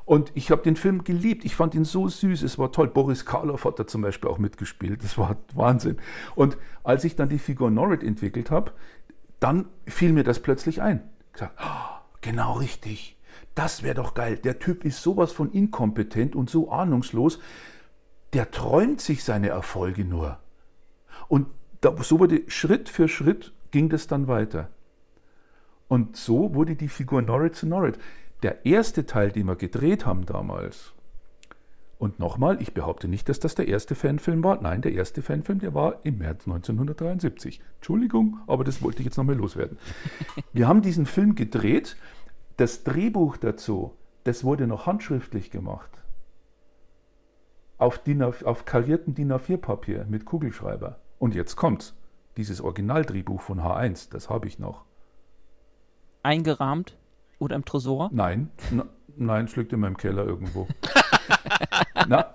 [0.05, 1.45] Und ich habe den Film geliebt.
[1.45, 2.43] Ich fand ihn so süß.
[2.43, 2.89] Es war toll.
[2.89, 5.03] Boris Karloff hat da zum Beispiel auch mitgespielt.
[5.03, 5.97] Das war Wahnsinn.
[6.37, 8.73] Und als ich dann die Figur Norrit entwickelt habe,
[9.41, 11.03] dann fiel mir das plötzlich ein.
[11.35, 13.16] Gesagt, "Ah, genau richtig.
[13.55, 14.38] Das wäre doch geil.
[14.38, 17.38] Der Typ ist sowas von inkompetent und so ahnungslos.
[18.33, 20.38] Der träumt sich seine Erfolge nur.
[21.29, 21.47] Und
[22.01, 24.70] so wurde Schritt für Schritt ging das dann weiter.
[25.88, 27.99] Und so wurde die Figur Norrit zu Norrit.
[28.42, 30.94] Der erste Teil, den wir gedreht haben damals,
[31.99, 34.61] und nochmal, ich behaupte nicht, dass das der erste Fanfilm war.
[34.61, 37.61] Nein, der erste Fanfilm, der war im März 1973.
[37.77, 39.79] Entschuldigung, aber das wollte ich jetzt nochmal loswerden.
[40.53, 41.97] Wir haben diesen Film gedreht.
[42.57, 43.93] Das Drehbuch dazu,
[44.25, 45.91] das wurde noch handschriftlich gemacht.
[47.79, 51.01] Auf, DIN A, auf kariertem DIN A4-Papier mit Kugelschreiber.
[51.19, 51.95] Und jetzt kommt's.
[52.37, 54.85] Dieses Originaldrehbuch von H1, das habe ich noch.
[56.23, 56.97] Eingerahmt
[57.39, 58.11] oder im Tresor?
[58.13, 58.51] Nein,
[59.17, 60.67] nein, es liegt in meinem Keller irgendwo.
[62.09, 62.35] Na,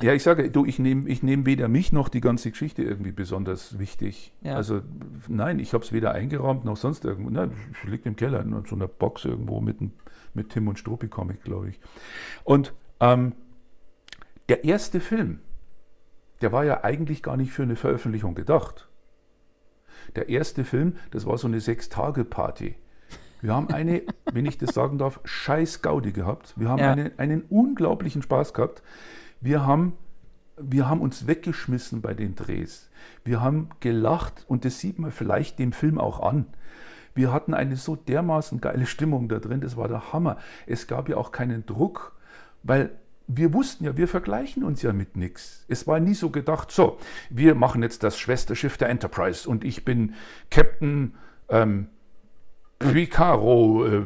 [0.00, 3.12] ja, ich sage, du, ich nehme ich nehm weder mich noch die ganze Geschichte irgendwie
[3.12, 4.32] besonders wichtig.
[4.42, 4.54] Ja.
[4.56, 4.82] Also,
[5.28, 7.30] nein, ich habe es weder eingerahmt noch sonst irgendwo.
[7.30, 9.78] Nein, es liegt im Keller, in so einer Box irgendwo mit,
[10.34, 11.80] mit Tim und Struppi Comic, glaube ich.
[12.44, 13.34] Und ähm,
[14.48, 15.40] der erste Film,
[16.40, 18.88] der war ja eigentlich gar nicht für eine Veröffentlichung gedacht.
[20.14, 22.76] Der erste Film, das war so eine Sechs-Tage-Party.
[23.42, 26.54] Wir haben eine, wenn ich das sagen darf, scheiß Gaudi gehabt.
[26.56, 26.92] Wir haben Ja.
[26.92, 28.82] eine, einen unglaublichen Spaß gehabt.
[29.40, 29.94] Wir haben,
[30.56, 32.88] wir haben uns weggeschmissen bei den Drehs.
[33.24, 36.46] Wir haben gelacht und das sieht man vielleicht dem Film auch an.
[37.14, 40.36] Wir hatten eine so dermaßen geile Stimmung da drin, das war der Hammer.
[40.66, 42.14] Es gab ja auch keinen Druck,
[42.62, 42.90] weil
[43.26, 45.64] wir wussten ja, wir vergleichen uns ja mit nichts.
[45.68, 46.98] Es war nie so gedacht, so,
[47.30, 50.14] wir machen jetzt das Schwesterschiff der Enterprise und ich bin
[50.50, 51.14] Captain
[51.48, 51.88] ähm,
[52.78, 54.00] Picaro, äh,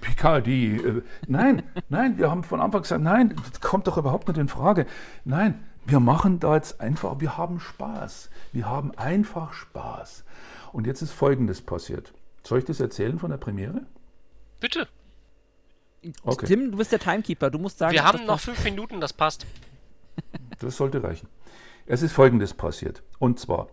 [0.00, 0.76] Picardi.
[0.76, 4.48] Äh, nein, nein, wir haben von Anfang gesagt, nein, das kommt doch überhaupt nicht in
[4.48, 4.86] Frage.
[5.24, 8.30] Nein, wir machen da jetzt einfach, wir haben Spaß.
[8.52, 10.24] Wir haben einfach Spaß.
[10.72, 12.12] Und jetzt ist Folgendes passiert.
[12.42, 13.86] Soll ich das erzählen von der Premiere?
[14.60, 14.88] Bitte.
[16.22, 16.46] Okay.
[16.46, 17.50] Tim, du bist der Timekeeper.
[17.50, 19.46] Du musst sagen, Wir haben noch fünf Minuten, das passt.
[20.58, 21.28] Das sollte reichen.
[21.84, 23.02] Es ist Folgendes passiert.
[23.18, 23.68] Und zwar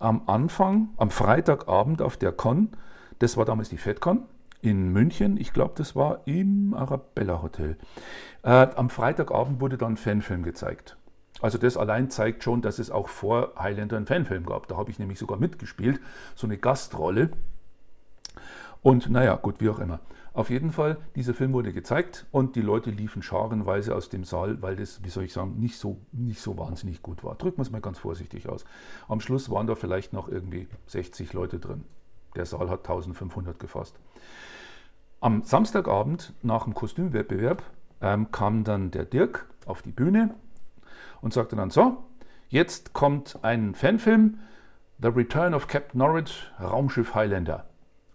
[0.00, 2.76] am Anfang, am Freitagabend auf der Con,
[3.18, 4.24] das war damals die FedCon
[4.62, 7.76] in München, ich glaube, das war im Arabella Hotel.
[8.42, 10.96] Äh, am Freitagabend wurde dann ein Fanfilm gezeigt.
[11.40, 14.68] Also das allein zeigt schon, dass es auch vor Highlander einen Fanfilm gab.
[14.68, 16.00] Da habe ich nämlich sogar mitgespielt,
[16.34, 17.30] so eine Gastrolle.
[18.82, 20.00] Und naja, gut, wie auch immer.
[20.32, 24.60] Auf jeden Fall, dieser Film wurde gezeigt und die Leute liefen scharenweise aus dem Saal,
[24.60, 27.36] weil das, wie soll ich sagen, nicht so, nicht so wahnsinnig gut war.
[27.36, 28.66] Drücken wir es mal ganz vorsichtig aus.
[29.08, 31.84] Am Schluss waren da vielleicht noch irgendwie 60 Leute drin.
[32.36, 33.98] Der Saal hat 1500 gefasst.
[35.20, 37.62] Am Samstagabend nach dem Kostümwettbewerb
[38.00, 40.34] ähm, kam dann der Dirk auf die Bühne
[41.22, 42.04] und sagte dann so,
[42.48, 44.38] jetzt kommt ein Fanfilm,
[45.00, 47.66] The Return of Captain Norwich, Raumschiff Highlander.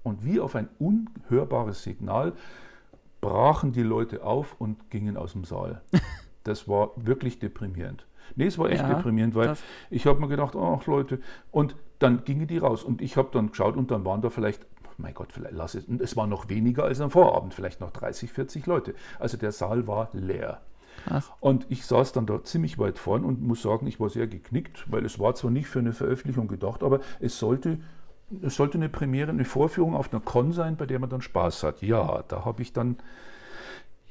[0.03, 2.33] Und wie auf ein unhörbares Signal
[3.19, 5.81] brachen die Leute auf und gingen aus dem Saal.
[6.43, 8.07] Das war wirklich deprimierend.
[8.35, 9.55] Nee, es war echt Ja, deprimierend, weil
[9.89, 11.19] ich habe mir gedacht, ach Leute,
[11.51, 14.65] und dann gingen die raus und ich habe dann geschaut und dann waren da vielleicht,
[14.97, 17.91] mein Gott, vielleicht lass es, und es waren noch weniger als am Vorabend, vielleicht noch
[17.91, 18.95] 30, 40 Leute.
[19.19, 20.61] Also der Saal war leer.
[21.05, 21.31] Krass.
[21.39, 24.91] Und ich saß dann da ziemlich weit vorn und muss sagen, ich war sehr geknickt,
[24.91, 27.79] weil es war zwar nicht für eine Veröffentlichung gedacht, aber es sollte,
[28.41, 31.63] es sollte eine Premiere, eine Vorführung auf einer Con sein, bei der man dann Spaß
[31.63, 31.81] hat.
[31.81, 32.97] Ja, da habe ich dann,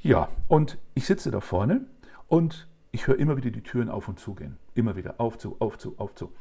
[0.03, 1.87] ja, und ich sitze da vorne
[2.29, 4.59] und ich höre immer wieder die Türen auf und zugehen.
[4.75, 6.33] Immer wieder auf zu, auf zu, auf zu.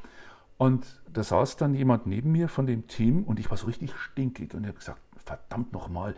[0.58, 3.96] Und da saß dann jemand neben mir von dem Team und ich war so richtig
[3.96, 6.16] stinkig und ich habe gesagt, verdammt nochmal,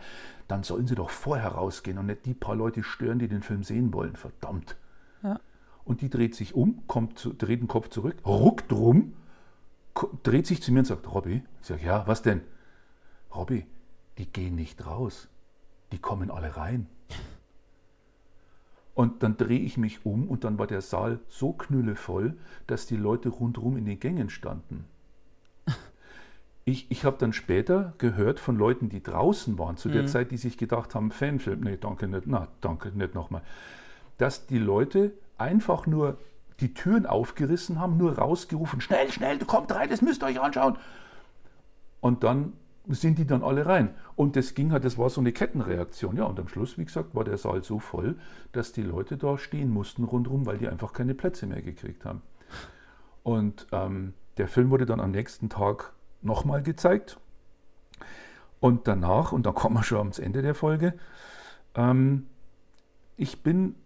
[0.48, 3.62] dann sollen sie doch vorher rausgehen und nicht die paar Leute stören, die den Film
[3.62, 4.76] sehen wollen, verdammt.
[5.22, 5.38] Ja.
[5.84, 9.14] Und die dreht sich um, kommt zu, dreht den Kopf zurück, ruckt rum,
[10.22, 12.40] dreht sich zu mir und sagt, Robby, ich sage, ja, was denn?
[13.34, 13.66] Robby,
[14.18, 15.28] die gehen nicht raus,
[15.92, 16.88] die kommen alle rein.
[18.94, 22.96] Und dann drehe ich mich um und dann war der Saal so knüllevoll, dass die
[22.96, 24.84] Leute rundherum in den Gängen standen.
[26.64, 30.06] ich, ich habe dann später gehört von Leuten, die draußen waren zu der Mhm.
[30.08, 33.42] Zeit, die sich gedacht haben, Fanfilm, nee, danke nicht, na, danke nicht nochmal,
[34.18, 36.18] dass die Leute einfach nur
[36.60, 40.76] die Türen aufgerissen haben, nur rausgerufen, schnell, schnell, kommt rein, das müsst ihr euch anschauen.
[42.00, 42.52] Und dann
[42.88, 43.94] sind die dann alle rein.
[44.16, 46.16] Und das ging halt, das war so eine Kettenreaktion.
[46.16, 48.16] Ja, und am Schluss, wie gesagt, war der Saal so voll,
[48.52, 52.22] dass die Leute da stehen mussten rundherum, weil die einfach keine Plätze mehr gekriegt haben.
[53.22, 55.92] Und ähm, der Film wurde dann am nächsten Tag
[56.22, 57.18] nochmal gezeigt.
[58.60, 60.94] Und danach, und dann kommen wir schon ans Ende der Folge,
[61.74, 62.26] ähm,
[63.16, 63.76] ich bin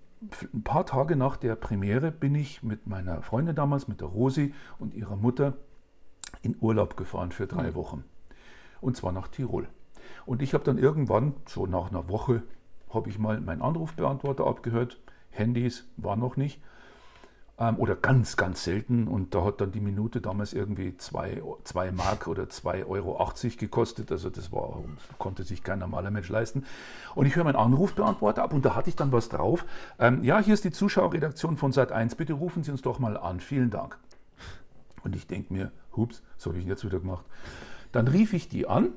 [0.54, 4.54] ein paar Tage nach der Premiere bin ich mit meiner Freundin damals, mit der Rosi
[4.78, 5.54] und ihrer Mutter
[6.42, 8.04] in Urlaub gefahren für drei Wochen.
[8.86, 9.66] Und zwar nach Tirol.
[10.26, 12.44] Und ich habe dann irgendwann, so nach einer Woche,
[12.94, 15.00] habe ich mal meinen Anrufbeantworter abgehört.
[15.30, 16.62] Handys war noch nicht.
[17.58, 19.08] Ähm, oder ganz, ganz selten.
[19.08, 21.42] Und da hat dann die Minute damals irgendwie 2
[21.96, 24.12] Mark oder 2,80 Euro gekostet.
[24.12, 24.84] Also das war,
[25.18, 26.64] konnte sich kein normaler Mensch leisten.
[27.16, 29.64] Und ich höre meinen Anrufbeantworter ab und da hatte ich dann was drauf.
[29.98, 32.14] Ähm, ja, hier ist die Zuschauerredaktion von Sat1.
[32.14, 33.40] Bitte rufen Sie uns doch mal an.
[33.40, 33.98] Vielen Dank.
[35.02, 37.24] Und ich denke mir, hups, was habe ich denn jetzt wieder gemacht?
[37.92, 38.90] Dann rief ich die an,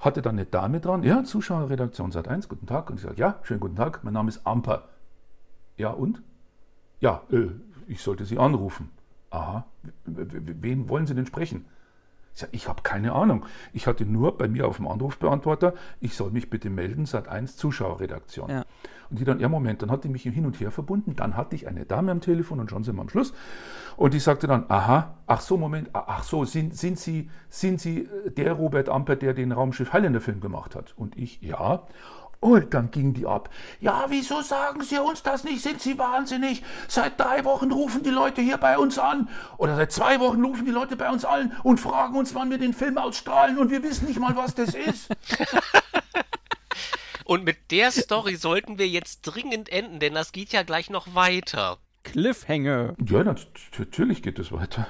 [0.00, 2.90] hatte dann eine Dame dran, ja, Zuschauerredaktion Sat1, guten Tag.
[2.90, 4.88] Und ich sage, ja, schönen guten Tag, mein Name ist Amper.
[5.76, 6.22] Ja, und?
[7.00, 7.48] Ja, äh,
[7.86, 8.90] ich sollte Sie anrufen.
[9.30, 9.64] Aha,
[10.04, 11.64] wen wollen Sie denn sprechen?
[12.34, 13.44] Ich ich habe keine Ahnung.
[13.72, 18.50] Ich hatte nur bei mir auf dem Anrufbeantworter, ich soll mich bitte melden, Sat1 Zuschauerredaktion.
[18.50, 18.64] Ja.
[19.10, 21.54] Und die dann, ja Moment, dann hat die mich hin und her verbunden, dann hatte
[21.54, 23.34] ich eine Dame am Telefon und schon sind wir am Schluss.
[23.98, 28.08] Und die sagte dann, aha, ach so, Moment, ach so, sind, sind, Sie, sind Sie
[28.26, 30.94] äh, der Robert Amper, der den Raumschiff Highlander Film gemacht hat?
[30.96, 31.82] Und ich, ja.
[32.42, 33.50] Und dann ging die ab.
[33.78, 35.62] Ja, wieso sagen Sie uns das nicht?
[35.62, 36.60] Sind Sie wahnsinnig?
[36.88, 39.28] Seit drei Wochen rufen die Leute hier bei uns an.
[39.58, 42.58] Oder seit zwei Wochen rufen die Leute bei uns an und fragen uns, wann wir
[42.58, 43.58] den Film ausstrahlen.
[43.58, 45.08] Und wir wissen nicht mal, was das ist.
[47.24, 51.14] Und mit der Story sollten wir jetzt dringend enden, denn das geht ja gleich noch
[51.14, 51.78] weiter.
[52.02, 52.96] Cliffhanger.
[53.06, 53.46] ja, nat-
[53.78, 54.88] natürlich geht es weiter.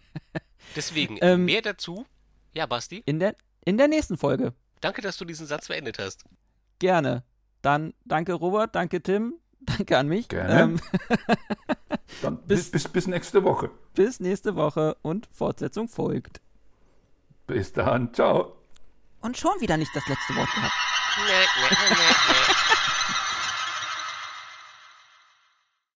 [0.76, 2.06] Deswegen, Ähm, mehr dazu.
[2.54, 4.54] Ja, Basti, In der, in der nächsten Folge.
[4.80, 6.24] danke, dass du diesen Satz beendet hast.
[6.78, 7.24] Gerne.
[7.62, 10.28] Dann danke Robert, danke Tim, danke an mich.
[10.28, 10.60] Gerne.
[10.60, 10.80] Ähm,
[12.22, 13.70] Dann bis, bis, bis nächste Woche.
[13.94, 16.40] bis nächste Woche und Fortsetzung folgt.
[17.46, 18.12] Bis dann.
[18.12, 18.56] Ciao.
[19.20, 20.72] Und schon wieder nicht das letzte Wort gehabt.
[21.26, 23.14] Nee, nee, nee, nee, nee.